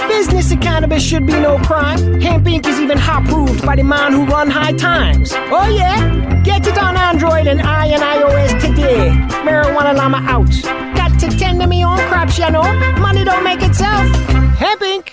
Illicit 0.00 0.60
cannabis 0.60 1.02
should 1.02 1.26
be 1.26 1.32
no 1.32 1.58
crime. 1.58 2.20
Hemp 2.20 2.46
Inc. 2.46 2.66
is 2.66 2.80
even 2.80 2.98
hot 2.98 3.24
proved 3.24 3.64
by 3.64 3.76
the 3.76 3.84
man 3.84 4.12
who 4.12 4.24
run 4.24 4.50
high 4.50 4.72
times. 4.72 5.32
Oh 5.34 5.68
yeah? 5.68 6.42
Get 6.42 6.66
it 6.66 6.76
on 6.78 6.96
Android 6.96 7.46
and 7.46 7.60
I 7.62 7.86
and 7.86 8.02
iOS 8.02 8.60
today. 8.60 9.10
Marijuana 9.44 9.94
Llama 9.94 10.18
out. 10.18 10.50
Got 10.96 11.18
to 11.20 11.28
tend 11.38 11.60
to 11.60 11.66
me 11.66 11.84
own 11.84 11.98
crops, 12.08 12.38
you 12.38 12.50
know. 12.50 12.62
Money 12.98 13.24
don't 13.24 13.44
make 13.44 13.62
itself. 13.62 14.10
Hemp 14.56 14.80
Inc. 14.80 15.10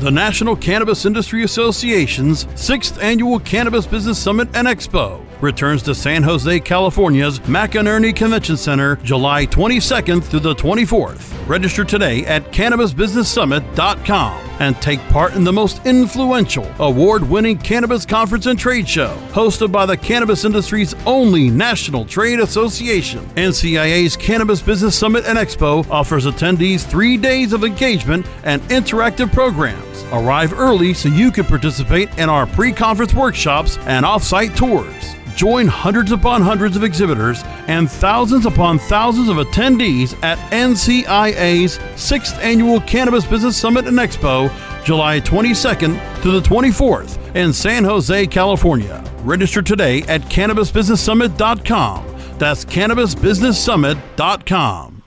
The 0.00 0.10
National 0.10 0.56
Cannabis 0.56 1.06
Industry 1.06 1.42
Association's 1.42 2.44
6th 2.44 3.02
Annual 3.02 3.40
Cannabis 3.40 3.86
Business 3.86 4.18
Summit 4.18 4.48
and 4.54 4.68
Expo 4.68 5.25
returns 5.40 5.82
to 5.84 5.94
San 5.94 6.22
Jose, 6.22 6.60
California's 6.60 7.38
McEnery 7.40 8.14
Convention 8.14 8.56
Center 8.56 8.96
July 8.96 9.46
22nd 9.46 10.22
through 10.24 10.40
the 10.40 10.54
24th. 10.54 11.48
Register 11.48 11.84
today 11.84 12.24
at 12.26 12.44
cannabisbusinesssummit.com 12.52 14.45
and 14.60 14.80
take 14.82 15.00
part 15.08 15.34
in 15.34 15.44
the 15.44 15.52
most 15.52 15.84
influential, 15.86 16.70
award 16.78 17.28
winning 17.28 17.58
cannabis 17.58 18.06
conference 18.06 18.46
and 18.46 18.58
trade 18.58 18.88
show, 18.88 19.16
hosted 19.30 19.72
by 19.72 19.86
the 19.86 19.96
cannabis 19.96 20.44
industry's 20.44 20.94
only 21.06 21.50
national 21.50 22.04
trade 22.04 22.40
association. 22.40 23.24
NCIA's 23.36 24.16
Cannabis 24.16 24.60
Business 24.60 24.98
Summit 24.98 25.24
and 25.26 25.38
Expo 25.38 25.88
offers 25.90 26.26
attendees 26.26 26.84
three 26.84 27.16
days 27.16 27.52
of 27.52 27.64
engagement 27.64 28.26
and 28.44 28.62
interactive 28.62 29.32
programs. 29.32 30.04
Arrive 30.12 30.52
early 30.52 30.94
so 30.94 31.08
you 31.08 31.30
can 31.32 31.44
participate 31.44 32.08
in 32.18 32.28
our 32.28 32.46
pre 32.46 32.72
conference 32.72 33.12
workshops 33.14 33.78
and 33.86 34.04
off 34.04 34.22
site 34.22 34.54
tours. 34.56 35.16
Join 35.36 35.66
hundreds 35.66 36.12
upon 36.12 36.40
hundreds 36.40 36.76
of 36.76 36.82
exhibitors 36.82 37.42
and 37.66 37.90
thousands 37.90 38.46
upon 38.46 38.78
thousands 38.78 39.28
of 39.28 39.36
attendees 39.36 40.18
at 40.24 40.38
NCIA's 40.50 41.76
6th 41.78 42.38
Annual 42.38 42.80
Cannabis 42.80 43.26
Business 43.26 43.54
Summit 43.54 43.86
and 43.86 43.98
Expo, 43.98 44.45
July 44.86 45.20
22nd 45.20 46.22
to 46.22 46.30
the 46.30 46.40
24th 46.40 47.34
in 47.34 47.52
San 47.52 47.82
Jose, 47.82 48.24
California. 48.28 49.02
Register 49.24 49.60
today 49.60 50.04
at 50.04 50.20
cannabisbusinesssummit.com. 50.22 52.38
That's 52.38 52.64
cannabisbusinesssummit.com. 52.64 55.02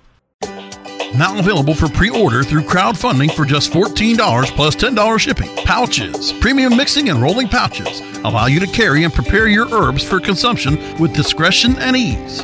Now 1.18 1.40
available 1.40 1.74
for 1.74 1.88
pre-order 1.88 2.44
through 2.44 2.64
crowdfunding 2.64 3.34
for 3.34 3.46
just 3.46 3.72
$14 3.72 4.48
plus 4.48 4.76
$10 4.76 5.18
shipping. 5.18 5.48
Pouchz, 5.60 6.38
premium 6.42 6.76
mixing 6.76 7.08
and 7.08 7.22
rolling 7.22 7.48
pouches 7.48 8.02
allow 8.26 8.48
you 8.48 8.60
to 8.60 8.68
carry 8.68 9.06
and 9.06 9.14
prepare 9.14 9.48
your 9.48 9.74
herbs 9.74 10.04
for 10.04 10.20
consumption 10.20 10.76
with 11.00 11.16
discretion 11.16 11.78
and 11.78 11.96
ease. 11.96 12.44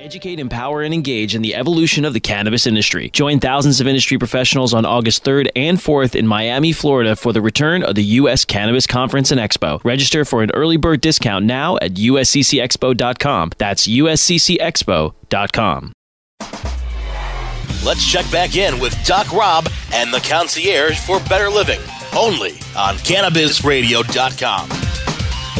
Educate, 0.00 0.40
empower, 0.40 0.80
and 0.80 0.94
engage 0.94 1.34
in 1.34 1.42
the 1.42 1.54
evolution 1.54 2.06
of 2.06 2.14
the 2.14 2.20
cannabis 2.20 2.66
industry. 2.66 3.10
Join 3.10 3.38
thousands 3.38 3.82
of 3.82 3.86
industry 3.86 4.16
professionals 4.16 4.72
on 4.72 4.86
August 4.86 5.22
3rd 5.24 5.50
and 5.54 5.76
4th 5.76 6.14
in 6.14 6.26
Miami, 6.26 6.72
Florida 6.72 7.14
for 7.14 7.34
the 7.34 7.42
return 7.42 7.82
of 7.82 7.96
the 7.96 8.04
U.S. 8.04 8.46
Cannabis 8.46 8.86
Conference 8.86 9.30
and 9.30 9.38
Expo. 9.38 9.78
Register 9.84 10.24
for 10.24 10.42
an 10.42 10.50
early 10.52 10.78
bird 10.78 11.02
discount 11.02 11.44
now 11.44 11.76
at 11.82 11.96
usccexpo.com. 11.96 13.50
That's 13.58 13.86
usccexpo.com. 13.86 15.92
Let's 17.84 18.10
check 18.10 18.30
back 18.32 18.56
in 18.56 18.80
with 18.80 18.96
Doc 19.04 19.30
Rob 19.34 19.68
and 19.92 20.14
the 20.14 20.20
concierge 20.20 20.98
for 20.98 21.20
better 21.28 21.50
living 21.50 21.80
only 22.16 22.52
on 22.74 22.96
CannabisRadio.com. 22.96 25.09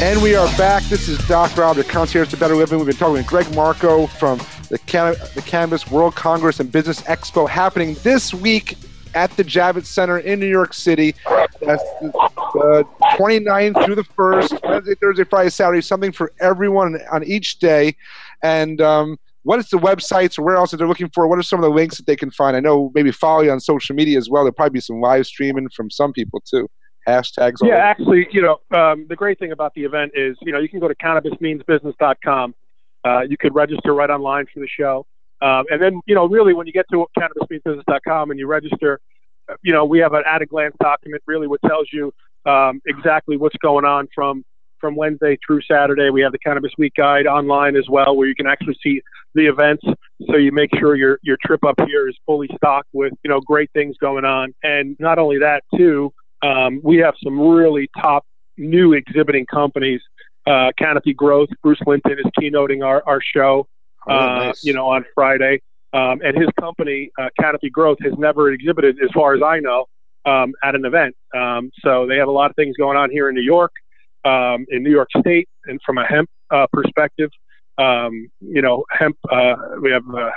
And 0.03 0.23
we 0.23 0.35
are 0.35 0.47
back. 0.57 0.83
This 0.85 1.11
is 1.11 1.19
Doc 1.29 1.55
Rob, 1.59 1.77
the 1.77 1.85
concierge 1.85 2.31
to 2.31 2.37
better 2.39 2.57
living. 2.57 2.79
We've 2.79 2.87
been 2.87 2.97
talking 2.97 3.13
with 3.13 3.27
Greg 3.27 3.55
Marco 3.55 4.07
from 4.07 4.39
the, 4.71 4.79
Can- 4.87 5.15
the 5.35 5.43
Cannabis 5.43 5.91
World 5.91 6.15
Congress 6.15 6.59
and 6.59 6.73
Business 6.73 7.03
Expo 7.03 7.47
happening 7.47 7.95
this 8.03 8.33
week 8.33 8.79
at 9.13 9.31
the 9.37 9.45
Javits 9.45 9.85
Center 9.85 10.17
in 10.17 10.41
New 10.41 10.49
York 10.49 10.73
City. 10.73 11.15
That's 11.61 11.83
the 12.01 12.87
29th 13.13 13.85
through 13.85 13.95
the 13.97 14.05
1st, 14.05 14.67
Wednesday, 14.67 14.95
Thursday, 14.95 15.25
Friday, 15.25 15.51
Saturday, 15.51 15.83
something 15.83 16.13
for 16.13 16.33
everyone 16.41 16.99
on 17.13 17.23
each 17.25 17.59
day. 17.59 17.95
And 18.43 18.81
um, 18.81 19.19
what 19.43 19.59
is 19.59 19.69
the 19.69 19.77
websites 19.77 20.39
or 20.39 20.45
where 20.45 20.57
else 20.57 20.73
are 20.73 20.79
they 20.79 20.87
looking 20.87 21.11
for? 21.15 21.29
What 21.29 21.39
are 21.39 21.43
some 21.43 21.59
of 21.59 21.65
the 21.69 21.77
links 21.77 21.99
that 21.99 22.07
they 22.07 22.17
can 22.17 22.31
find? 22.31 22.57
I 22.57 22.61
know 22.61 22.91
maybe 22.95 23.13
follow 23.13 23.43
you 23.43 23.51
on 23.51 23.61
social 23.61 23.95
media 23.95 24.17
as 24.17 24.31
well. 24.31 24.45
There'll 24.45 24.55
probably 24.55 24.79
be 24.79 24.81
some 24.81 25.03
live 25.03 25.27
streaming 25.27 25.69
from 25.69 25.91
some 25.91 26.15
people 26.15 26.41
too. 26.41 26.71
Hashtags. 27.07 27.57
Yeah, 27.63 27.77
actually, 27.77 28.29
you 28.31 28.43
know, 28.43 28.61
um, 28.77 29.07
the 29.09 29.17
great 29.17 29.39
thing 29.39 29.53
about 29.53 29.75
the 29.75 29.85
event 29.85 30.13
is, 30.15 30.37
you 30.43 30.53
know, 30.53 30.59
you 30.59 30.69
can 30.69 30.81
go 30.81 30.89
to 30.89 30.95
cannabismeansbusiness.com. 30.95 32.55
Uh, 33.05 33.21
you 33.23 33.37
could 33.39 33.55
register 33.55 33.95
right 33.95 34.11
online 34.11 34.47
for 34.53 34.61
the 34.61 34.69
show. 34.69 35.07
Um, 35.41 35.65
and 35.71 35.81
then, 35.81 36.01
you 36.07 36.15
know, 36.15 36.27
really 36.27 36.53
when 36.53 36.67
you 36.67 36.73
get 36.73 36.87
to 36.93 37.07
cannabismeansbusiness.com 37.19 38.31
and 38.31 38.39
you 38.39 38.47
register, 38.47 39.01
uh, 39.51 39.55
you 39.63 39.73
know, 39.73 39.85
we 39.85 39.99
have 40.01 40.13
an 40.13 40.23
at 40.27 40.43
a 40.43 40.47
glance 40.47 40.75
document 40.83 41.23
really 41.27 41.47
what 41.47 41.61
tells 41.67 41.89
you 41.93 42.13
um, 42.47 42.81
exactly 42.87 43.37
what's 43.37 43.57
going 43.63 43.85
on 43.85 44.09
from 44.15 44.45
from 44.81 44.97
Wednesday 44.97 45.39
through 45.47 45.61
Saturday. 45.63 46.11
We 46.11 46.23
have 46.23 46.33
the 46.33 46.39
Cannabis 46.39 46.73
Week 46.79 46.95
Guide 46.97 47.27
online 47.27 47.77
as 47.77 47.85
well, 47.89 48.17
where 48.17 48.27
you 48.27 48.35
can 48.35 48.47
actually 48.47 48.77
see 48.83 49.03
the 49.35 49.47
events. 49.47 49.85
So 50.27 50.37
you 50.37 50.53
make 50.53 50.71
sure 50.79 50.97
your 50.97 51.19
your 51.23 51.37
trip 51.45 51.65
up 51.65 51.77
here 51.87 52.09
is 52.09 52.17
fully 52.27 52.49
stocked 52.57 52.89
with 52.93 53.13
you 53.23 53.31
know 53.31 53.41
great 53.41 53.71
things 53.73 53.97
going 53.99 54.25
on. 54.25 54.55
And 54.63 54.97
not 54.99 55.19
only 55.19 55.39
that, 55.39 55.65
too, 55.77 56.13
um, 56.43 56.81
we 56.83 56.99
have 56.99 57.15
some 57.23 57.39
really 57.41 57.89
top 58.01 58.25
new 58.57 58.93
exhibiting 58.93 59.47
companies. 59.47 60.01
Uh, 60.47 60.71
Canopy 60.79 61.15
Growth, 61.15 61.49
Bruce 61.63 61.81
Linton 61.87 62.19
is 62.19 62.27
keynoting 62.39 62.85
our 62.85 63.03
our 63.07 63.21
show. 63.21 63.67
Oh, 64.09 64.15
uh, 64.15 64.45
nice. 64.47 64.65
You 64.65 64.73
know, 64.73 64.89
on 64.89 65.05
Friday. 65.15 65.61
Um, 65.93 66.21
and 66.23 66.37
his 66.37 66.49
company, 66.59 67.11
uh, 67.19 67.29
Canopy 67.39 67.69
Growth, 67.69 67.99
has 68.03 68.13
never 68.17 68.53
exhibited, 68.53 68.99
as 69.03 69.11
far 69.13 69.35
as 69.35 69.43
I 69.43 69.59
know, 69.59 69.87
um, 70.25 70.55
at 70.63 70.75
an 70.75 70.85
event. 70.85 71.17
Um, 71.35 71.71
so 71.85 72.07
they 72.07 72.17
have 72.17 72.29
a 72.29 72.33
lot 72.33 72.49
of 72.51 72.57
things 72.57 72.77
going 72.77 72.97
on 72.97 73.11
here 73.11 73.29
in 73.29 73.35
New 73.35 73.43
York, 73.43 73.73
um, 74.25 74.67
in 74.69 74.85
New 74.85 74.91
York 74.91 75.09
State, 75.19 75.49
and 75.65 75.81
from 75.85 75.99
a 75.99 76.07
hemp 76.07 76.31
uh, 76.51 76.67
perspective, 76.73 77.31
um, 77.79 78.31
you 78.41 78.63
know, 78.63 78.85
hemp. 78.91 79.17
Uh, 79.29 79.55
we 79.83 79.91
have 79.91 80.05
uh, 80.15 80.31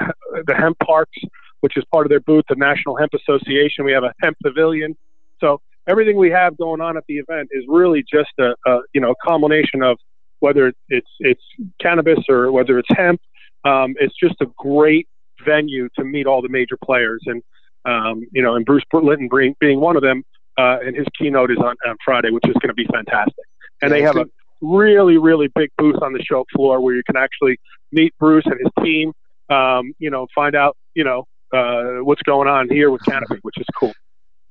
the 0.48 0.55
hemp 0.55 0.77
parks, 0.79 1.17
which 1.62 1.77
is 1.77 1.83
part 1.91 2.05
of 2.05 2.10
their 2.10 2.22
booth, 2.22 2.45
the 2.50 2.55
National 2.55 2.95
Hemp 2.95 3.13
Association. 3.13 3.86
We 3.86 3.91
have 3.91 4.03
a 4.03 4.13
hemp 4.22 4.38
pavilion. 4.43 4.95
So 5.39 5.62
everything 5.87 6.17
we 6.17 6.31
have 6.31 6.57
going 6.57 6.81
on 6.81 6.97
at 6.97 7.03
the 7.07 7.17
event 7.17 7.49
is 7.51 7.63
really 7.67 8.03
just 8.11 8.31
a, 8.39 8.55
a 8.65 8.79
you 8.93 9.01
know 9.01 9.13
culmination 9.25 9.83
of 9.83 9.97
whether 10.39 10.73
it's 10.89 11.09
it's 11.19 11.43
cannabis 11.79 12.19
or 12.29 12.51
whether 12.51 12.77
it's 12.79 12.89
hemp. 12.95 13.21
Um, 13.65 13.95
it's 13.99 14.15
just 14.21 14.35
a 14.41 14.47
great 14.57 15.07
venue 15.45 15.87
to 15.97 16.03
meet 16.03 16.27
all 16.27 16.41
the 16.41 16.49
major 16.49 16.77
players, 16.83 17.21
and 17.25 17.41
um, 17.85 18.25
you 18.31 18.41
know, 18.41 18.55
and 18.55 18.65
Bruce 18.65 18.83
Linton 18.93 19.29
being, 19.33 19.55
being 19.59 19.79
one 19.79 19.95
of 19.95 20.01
them. 20.01 20.23
Uh, 20.55 20.77
and 20.85 20.95
his 20.95 21.07
keynote 21.17 21.49
is 21.49 21.57
on, 21.57 21.75
on 21.87 21.97
Friday, 22.05 22.29
which 22.29 22.43
is 22.47 22.53
going 22.61 22.67
to 22.67 22.75
be 22.75 22.85
fantastic. 22.85 23.43
And 23.81 23.91
they 23.91 24.03
have 24.03 24.17
a 24.17 24.25
really, 24.61 25.17
really 25.17 25.49
big 25.55 25.71
booth 25.79 26.01
on 26.01 26.13
the 26.13 26.21
show 26.21 26.45
floor 26.55 26.79
where 26.79 26.95
you 26.95 27.01
can 27.05 27.17
actually 27.17 27.59
meet 27.91 28.13
Bruce 28.19 28.45
and 28.45 28.59
his 28.59 28.71
team. 28.83 29.13
Um, 29.49 29.93
you 29.97 30.11
know, 30.11 30.27
find 30.33 30.55
out, 30.55 30.77
you 30.93 31.03
know, 31.03 31.25
uh, 31.51 32.03
what's 32.03 32.21
going 32.21 32.47
on 32.47 32.69
here 32.69 32.91
with 32.91 33.03
Canopy, 33.03 33.39
which 33.41 33.57
is 33.57 33.65
cool. 33.77 33.93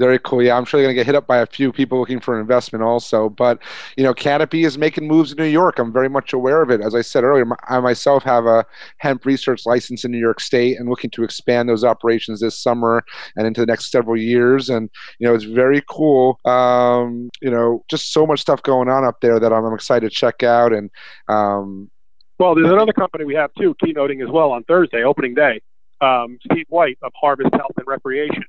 Very 0.02 0.18
cool. 0.18 0.42
Yeah, 0.42 0.56
I'm 0.56 0.64
sure 0.64 0.80
they're 0.80 0.88
going 0.88 0.96
to 0.96 1.00
get 1.00 1.06
hit 1.06 1.14
up 1.14 1.28
by 1.28 1.38
a 1.38 1.46
few 1.46 1.70
people 1.70 1.96
looking 1.96 2.18
for 2.18 2.34
an 2.34 2.40
investment 2.40 2.82
also. 2.82 3.28
But, 3.28 3.60
you 3.96 4.02
know, 4.02 4.12
Canopy 4.12 4.64
is 4.64 4.76
making 4.76 5.06
moves 5.06 5.30
in 5.30 5.38
New 5.38 5.44
York. 5.44 5.78
I'm 5.78 5.92
very 5.92 6.08
much 6.08 6.32
aware 6.32 6.60
of 6.60 6.70
it. 6.70 6.80
As 6.80 6.96
I 6.96 7.02
said 7.02 7.22
earlier, 7.22 7.44
my- 7.44 7.54
I 7.68 7.78
myself 7.78 8.24
have 8.24 8.44
a 8.44 8.64
hemp 8.98 9.24
research 9.24 9.64
license 9.64 10.04
in 10.04 10.10
New 10.10 10.18
York 10.18 10.40
State 10.40 10.76
and 10.76 10.88
looking 10.88 11.08
to 11.10 11.22
expand 11.22 11.68
those 11.68 11.84
operations 11.84 12.40
this 12.40 12.60
summer 12.60 13.04
and 13.36 13.46
into 13.46 13.60
the 13.60 13.66
next 13.66 13.92
several 13.92 14.16
years. 14.16 14.68
And, 14.68 14.90
you 15.20 15.28
know, 15.28 15.36
it's 15.36 15.44
very 15.44 15.84
cool. 15.88 16.40
Um, 16.46 17.30
you 17.40 17.50
know, 17.52 17.84
just 17.88 18.12
so 18.12 18.26
much 18.26 18.40
stuff 18.40 18.60
going 18.64 18.88
on 18.88 19.04
up 19.04 19.20
there 19.22 19.38
that 19.38 19.52
I'm, 19.52 19.64
I'm 19.64 19.72
excited 19.72 20.10
to 20.10 20.16
check 20.16 20.42
out. 20.42 20.72
And, 20.72 20.90
um, 21.28 21.92
Well, 22.40 22.56
there's 22.56 22.72
another 22.72 22.92
company 22.92 23.24
we 23.24 23.36
have 23.36 23.52
too, 23.56 23.76
keynoting 23.80 24.20
as 24.20 24.30
well 24.32 24.50
on 24.50 24.64
Thursday, 24.64 25.04
opening 25.04 25.34
day. 25.34 25.60
Um, 26.00 26.38
Steve 26.50 26.66
White 26.70 26.98
of 27.02 27.12
Harvest 27.14 27.54
Health 27.54 27.76
and 27.76 27.86
Recreation. 27.86 28.42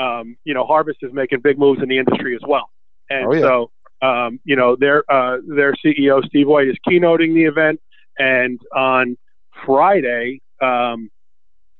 Um, 0.00 0.36
you 0.44 0.54
know, 0.54 0.64
Harvest 0.64 0.98
is 1.02 1.12
making 1.12 1.40
big 1.40 1.58
moves 1.58 1.82
in 1.82 1.88
the 1.88 1.98
industry 1.98 2.34
as 2.34 2.40
well, 2.46 2.70
and 3.10 3.26
Oh, 3.26 3.32
yeah. 3.34 3.40
so 3.40 3.70
um, 4.02 4.40
you 4.44 4.56
know 4.56 4.76
their 4.76 5.04
uh, 5.12 5.38
their 5.46 5.74
CEO 5.84 6.24
Steve 6.26 6.48
White 6.48 6.68
is 6.68 6.76
keynoting 6.88 7.34
the 7.34 7.44
event, 7.44 7.80
and 8.18 8.58
on 8.74 9.16
Friday, 9.66 10.40
um, 10.62 11.10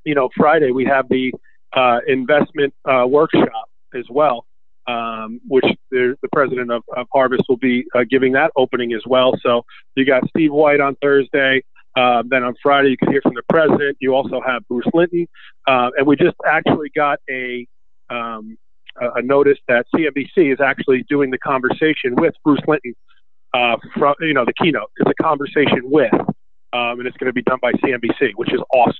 you 0.05 0.15
know, 0.15 0.29
Friday 0.37 0.71
we 0.71 0.85
have 0.85 1.09
the 1.09 1.33
uh, 1.75 1.99
investment 2.07 2.75
uh, 2.85 3.07
workshop 3.07 3.69
as 3.95 4.05
well, 4.11 4.45
um, 4.87 5.41
which 5.49 5.65
the, 5.91 6.17
the 6.23 6.29
president 6.33 6.71
of, 6.71 6.83
of 6.97 7.07
Harvest 7.13 7.45
will 7.49 7.57
be 7.57 7.85
uh, 7.95 8.05
giving 8.11 8.33
that 8.33 8.51
opening 8.57 8.93
as 8.93 9.03
well. 9.07 9.35
So 9.43 9.63
you 9.95 10.05
got 10.05 10.29
Steve 10.29 10.53
White 10.53 10.81
on 10.81 10.97
Thursday. 11.03 11.63
Uh, 11.97 12.23
then 12.29 12.45
on 12.45 12.55
Friday, 12.63 12.91
you 12.91 12.97
can 12.97 13.11
hear 13.11 13.21
from 13.23 13.35
the 13.35 13.43
president. 13.49 13.97
You 14.01 14.15
also 14.15 14.41
have 14.47 14.63
Bruce 14.69 14.87
Linton. 14.95 15.27
Uh, 15.67 15.91
and 15.97 16.07
we 16.07 16.17
just 16.17 16.37
actually 16.47 16.91
got 16.95 17.19
a, 17.29 17.67
um, 18.11 18.59
a 19.01 19.23
notice 19.23 19.59
that 19.69 19.87
CNBC 19.95 20.53
is 20.53 20.61
actually 20.61 21.05
doing 21.09 21.31
the 21.31 21.39
conversation 21.39 22.15
with 22.17 22.35
Bruce 22.45 22.61
Linton 22.67 22.95
uh, 23.55 23.77
from, 23.97 24.15
you 24.21 24.35
know, 24.35 24.45
the 24.45 24.53
keynote. 24.55 24.91
It's 24.97 25.11
a 25.11 25.23
conversation 25.23 25.83
with, 25.85 26.13
um, 26.13 26.99
and 26.99 27.07
it's 27.07 27.17
going 27.17 27.29
to 27.29 27.33
be 27.33 27.43
done 27.43 27.59
by 27.63 27.73
CNBC, 27.73 28.33
which 28.37 28.53
is 28.53 28.61
awesome. 28.75 28.97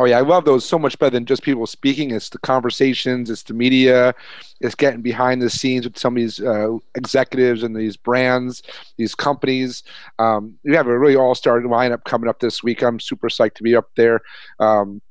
Oh 0.00 0.04
yeah, 0.04 0.18
I 0.18 0.20
love 0.20 0.44
those 0.44 0.64
so 0.64 0.78
much 0.78 0.96
better 1.00 1.10
than 1.10 1.26
just 1.26 1.42
people 1.42 1.66
speaking. 1.66 2.12
It's 2.12 2.28
the 2.28 2.38
conversations, 2.38 3.30
it's 3.30 3.42
the 3.42 3.52
media, 3.52 4.14
it's 4.60 4.76
getting 4.76 5.02
behind 5.02 5.42
the 5.42 5.50
scenes 5.50 5.84
with 5.86 5.98
some 5.98 6.16
of 6.16 6.20
these 6.20 6.40
uh, 6.40 6.76
executives 6.94 7.64
and 7.64 7.74
these 7.74 7.96
brands, 7.96 8.62
these 8.96 9.16
companies. 9.16 9.82
Um, 10.20 10.56
we 10.64 10.76
have 10.76 10.86
a 10.86 10.96
really 10.96 11.16
all-star 11.16 11.60
lineup 11.62 12.04
coming 12.04 12.28
up 12.28 12.38
this 12.38 12.62
week. 12.62 12.84
I'm 12.84 13.00
super 13.00 13.28
psyched 13.28 13.54
to 13.54 13.64
be 13.64 13.74
up 13.74 13.88
there. 13.96 14.20
Um, 14.60 15.02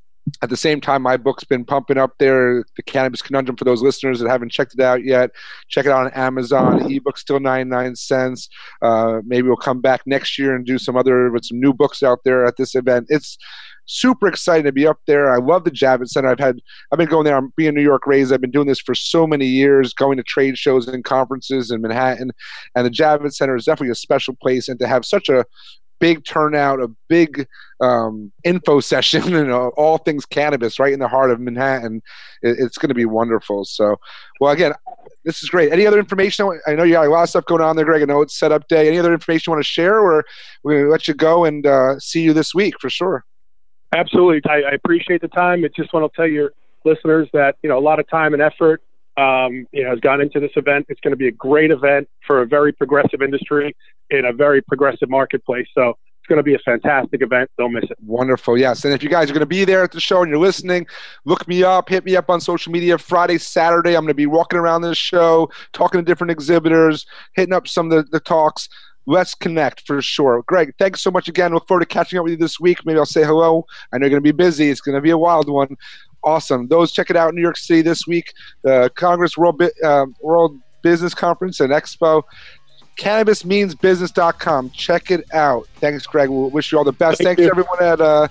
at 0.42 0.50
the 0.50 0.58
same 0.58 0.82
time, 0.82 1.02
my 1.02 1.18
book's 1.18 1.44
been 1.44 1.66
pumping 1.66 1.98
up 1.98 2.14
there. 2.20 2.64
The 2.76 2.84
Cannabis 2.84 3.22
Conundrum 3.22 3.58
for 3.58 3.66
those 3.66 3.82
listeners 3.82 4.20
that 4.20 4.30
haven't 4.30 4.52
checked 4.52 4.74
it 4.74 4.82
out 4.82 5.04
yet. 5.04 5.32
Check 5.70 5.86
it 5.86 5.92
out 5.92 6.06
on 6.06 6.12
Amazon. 6.14 6.80
The 6.80 6.96
ebook's 6.96 7.22
still 7.22 7.40
99 7.40 7.96
cents. 7.96 8.50
Uh, 8.82 9.22
maybe 9.26 9.48
we'll 9.48 9.58
come 9.58 9.82
back 9.82 10.02
next 10.06 10.38
year 10.38 10.56
and 10.56 10.66
do 10.66 10.78
some 10.78 10.98
other 10.98 11.32
with 11.32 11.46
some 11.46 11.60
new 11.60 11.74
books 11.74 12.04
out 12.04 12.20
there 12.26 12.46
at 12.46 12.58
this 12.58 12.76
event. 12.76 13.08
It's 13.10 13.38
super 13.86 14.28
excited 14.28 14.64
to 14.64 14.72
be 14.72 14.86
up 14.86 15.00
there. 15.08 15.34
I 15.34 15.38
love 15.38 15.64
the 15.64 15.72
Javits 15.72 16.10
Center. 16.10 16.28
I've 16.28 16.40
had 16.40 16.60
I've 16.92 16.98
been 16.98 17.08
going 17.08 17.24
there. 17.24 17.38
I'm 17.38 17.54
being 17.56 17.74
New 17.74 17.82
York 17.82 18.06
raised. 18.06 18.34
I've 18.34 18.42
been 18.42 18.52
doing 18.52 18.68
this 18.68 18.82
for 18.82 18.94
so 18.94 19.26
many 19.26 19.46
years, 19.46 19.94
going 19.94 20.18
to 20.18 20.24
trade 20.24 20.58
shows 20.58 20.88
and 20.88 21.04
conferences 21.04 21.72
in 21.72 21.82
Manhattan, 21.82 22.32
and 22.76 22.86
the 22.86 22.92
Javits 22.92 23.36
Center 23.36 23.56
is 23.56 23.66
definitely 23.66 23.92
a 23.92 23.96
special 23.96 24.36
place. 24.36 24.68
And 24.68 24.80
to 24.80 24.88
have 24.88 25.06
such 25.06 25.30
a 25.30 25.46
big 26.00 26.26
turnout, 26.26 26.80
a 26.80 26.88
big 27.08 27.48
um, 27.82 28.32
info 28.44 28.80
session, 28.80 29.36
and 29.36 29.52
all 29.52 29.98
things 29.98 30.26
cannabis 30.26 30.80
right 30.80 30.94
in 30.94 31.00
the 31.00 31.08
heart 31.08 31.32
of 31.32 31.40
Manhattan. 31.40 32.02
It, 32.42 32.58
it's 32.60 32.78
going 32.78 32.90
to 32.90 32.96
be 32.96 33.06
wonderful. 33.06 33.66
So, 33.66 33.98
well, 34.40 34.52
again, 34.52 34.74
this 35.24 35.44
is 35.44 35.50
great. 35.50 35.72
Any 35.72 35.86
other 35.86 36.00
information? 36.00 36.50
I 36.68 36.76
know 36.76 36.84
you 36.84 36.94
got 36.94 37.06
a 37.06 37.10
lot 37.10 37.24
of 37.24 37.30
stuff 37.30 37.46
going 37.46 37.62
on 37.62 37.76
there, 37.76 37.86
Greg. 37.86 38.02
I 38.02 38.06
know 38.06 38.22
it's 38.22 38.38
setup 38.38 38.68
day. 38.68 38.88
Any 38.88 39.00
other 39.00 39.14
information 39.14 39.52
you 39.52 39.56
want 39.56 39.66
to 39.66 39.70
share, 39.70 40.00
or 40.00 40.26
we're 40.64 40.90
let 40.90 41.08
you 41.08 41.14
go 41.14 41.46
and 41.46 41.66
uh, 41.66 42.00
see 42.00 42.22
you 42.22 42.34
this 42.34 42.54
week 42.56 42.76
for 42.80 42.90
sure. 42.90 43.26
Absolutely. 43.96 44.42
I, 44.50 44.62
I 44.62 44.72
appreciate 44.72 45.22
the 45.22 45.28
time. 45.28 45.64
It's 45.64 45.76
just 45.76 45.94
want 45.94 46.12
to 46.12 46.16
tell 46.16 46.28
your 46.28 46.52
listeners 46.86 47.28
that, 47.34 47.58
you 47.62 47.70
know, 47.70 47.78
a 47.78 47.82
lot 47.82 48.00
of 48.00 48.08
time 48.10 48.34
and 48.34 48.42
effort, 48.42 48.82
um, 49.18 49.66
you 49.72 49.84
know, 49.84 49.90
has 49.90 50.00
gone 50.00 50.22
into 50.22 50.40
this 50.40 50.52
event. 50.56 50.86
It's 50.90 51.02
going 51.02 51.12
to 51.12 51.18
be 51.18 51.28
a 51.28 51.32
great 51.32 51.72
event 51.72 52.08
for 52.26 52.42
a 52.42 52.48
very 52.48 52.72
progressive 52.72 53.22
industry 53.22 53.76
in 54.10 54.26
a 54.26 54.34
very 54.34 54.62
progressive 54.62 55.10
marketplace. 55.10 55.68
So 55.74 55.90
it's 55.90 56.28
going 56.28 56.38
to 56.38 56.44
be 56.44 56.54
a 56.54 56.60
fantastic 56.60 57.22
event. 57.22 57.50
Don't 57.58 57.74
miss 57.74 57.86
it. 57.86 57.98
Wonderful. 58.06 58.58
Yes. 58.58 58.86
And 58.86 58.94
if 58.94 59.02
you 59.02 59.10
guys 59.10 59.30
are 59.30 59.34
going 59.34 59.40
to 59.40 59.46
be 59.48 59.66
there 59.66 59.84
at 59.84 59.92
the 59.92 60.00
show 60.00 60.22
and 60.22 60.30
you're 60.30 60.40
listening, 60.40 60.86
look 61.26 61.48
me 61.48 61.64
up, 61.64 61.90
hit 61.90 62.06
me 62.06 62.16
up 62.16 62.30
on 62.30 62.40
social 62.40 62.72
media 62.72 62.98
Friday, 62.98 63.38
Saturday. 63.38 63.96
I'm 63.96 64.04
going 64.04 64.10
to 64.10 64.14
be 64.14 64.28
walking 64.28 64.60
around 64.60 64.84
this 64.84 64.98
show, 64.98 65.50
talking 65.74 66.00
to 66.00 66.06
different 66.06 66.32
exhibitors, 66.32 67.06
hitting 67.34 67.54
up 67.54 67.68
some 67.68 67.92
of 67.92 67.98
the, 67.98 68.12
the 68.12 68.20
talks 68.20 68.70
let's 69.08 69.34
connect 69.34 69.88
for 69.88 70.02
sure. 70.02 70.44
Greg, 70.48 70.74
thanks 70.78 71.02
so 71.02 71.10
much 71.10 71.28
again. 71.28 71.54
Look 71.54 71.68
forward 71.68 71.80
to 71.80 71.86
catching 71.86 72.20
up 72.20 72.26
with 72.26 72.32
you 72.32 72.38
this 72.38 72.60
week. 72.60 72.86
Maybe 72.86 73.00
I'll 73.00 73.06
say 73.06 73.24
hello. 73.24 73.66
I 73.92 73.98
know 73.98 74.06
you're 74.06 74.20
going 74.20 74.24
to 74.24 74.34
be 74.34 74.36
busy. 74.36 74.70
It's 74.70 74.82
going 74.82 74.96
to 74.96 75.02
be 75.02 75.12
a 75.12 75.18
wild 75.18 75.50
one. 75.50 75.78
Awesome. 76.28 76.68
Those 76.68 76.92
check 76.92 77.10
it 77.10 77.16
out 77.16 77.30
in 77.30 77.36
New 77.36 77.42
York 77.42 77.56
City 77.56 77.82
this 77.82 78.06
week. 78.06 78.34
The 78.62 78.92
Congress 78.96 79.38
World 79.38 79.62
uh, 79.82 80.08
World 80.20 80.60
Business 80.82 81.14
Conference 81.14 81.62
and 81.62 81.72
Expo. 81.72 82.22
CannabisMeansBusiness.com. 82.98 84.72
Check 84.72 85.10
it 85.10 85.24
out. 85.34 85.68
Thanks, 85.76 86.06
Greg. 86.06 86.28
We 86.28 86.36
we'll 86.36 86.50
wish 86.50 86.74
you 86.74 86.80
all 86.80 86.84
the 86.84 86.92
best. 86.92 87.24
Thank 87.24 87.38
Thanks, 87.38 87.50
everyone 87.50 87.82
at 87.82 88.02
uh, 88.02 88.28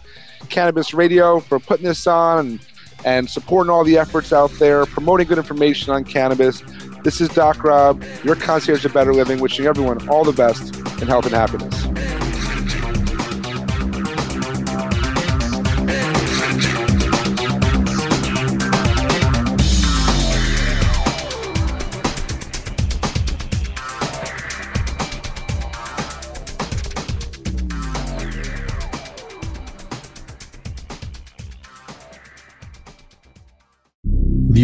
Cannabis 0.51 0.93
Radio 0.93 1.41
for 1.41 1.59
putting 1.59 1.87
this 1.87 2.07
on 2.07 2.39
and, 2.47 2.61
and 3.07 3.31
supporting 3.31 3.71
all 3.71 3.83
the 3.83 3.97
efforts 3.97 4.31
out 4.31 4.51
there, 4.59 4.85
promoting 4.85 5.27
good 5.27 5.39
information 5.39 5.91
on 5.95 6.05
cannabis. 6.05 6.63
This 7.03 7.23
is 7.23 7.31
Doc 7.31 7.65
Rob, 7.65 8.05
your 8.25 8.37
concierge 8.37 8.85
of 8.85 8.93
better 8.93 9.15
living, 9.15 9.41
wishing 9.41 9.65
everyone 9.65 10.07
all 10.11 10.23
the 10.23 10.33
best 10.33 10.77
in 11.01 11.09
health 11.09 11.25
and 11.25 11.35
happiness. 11.35 12.16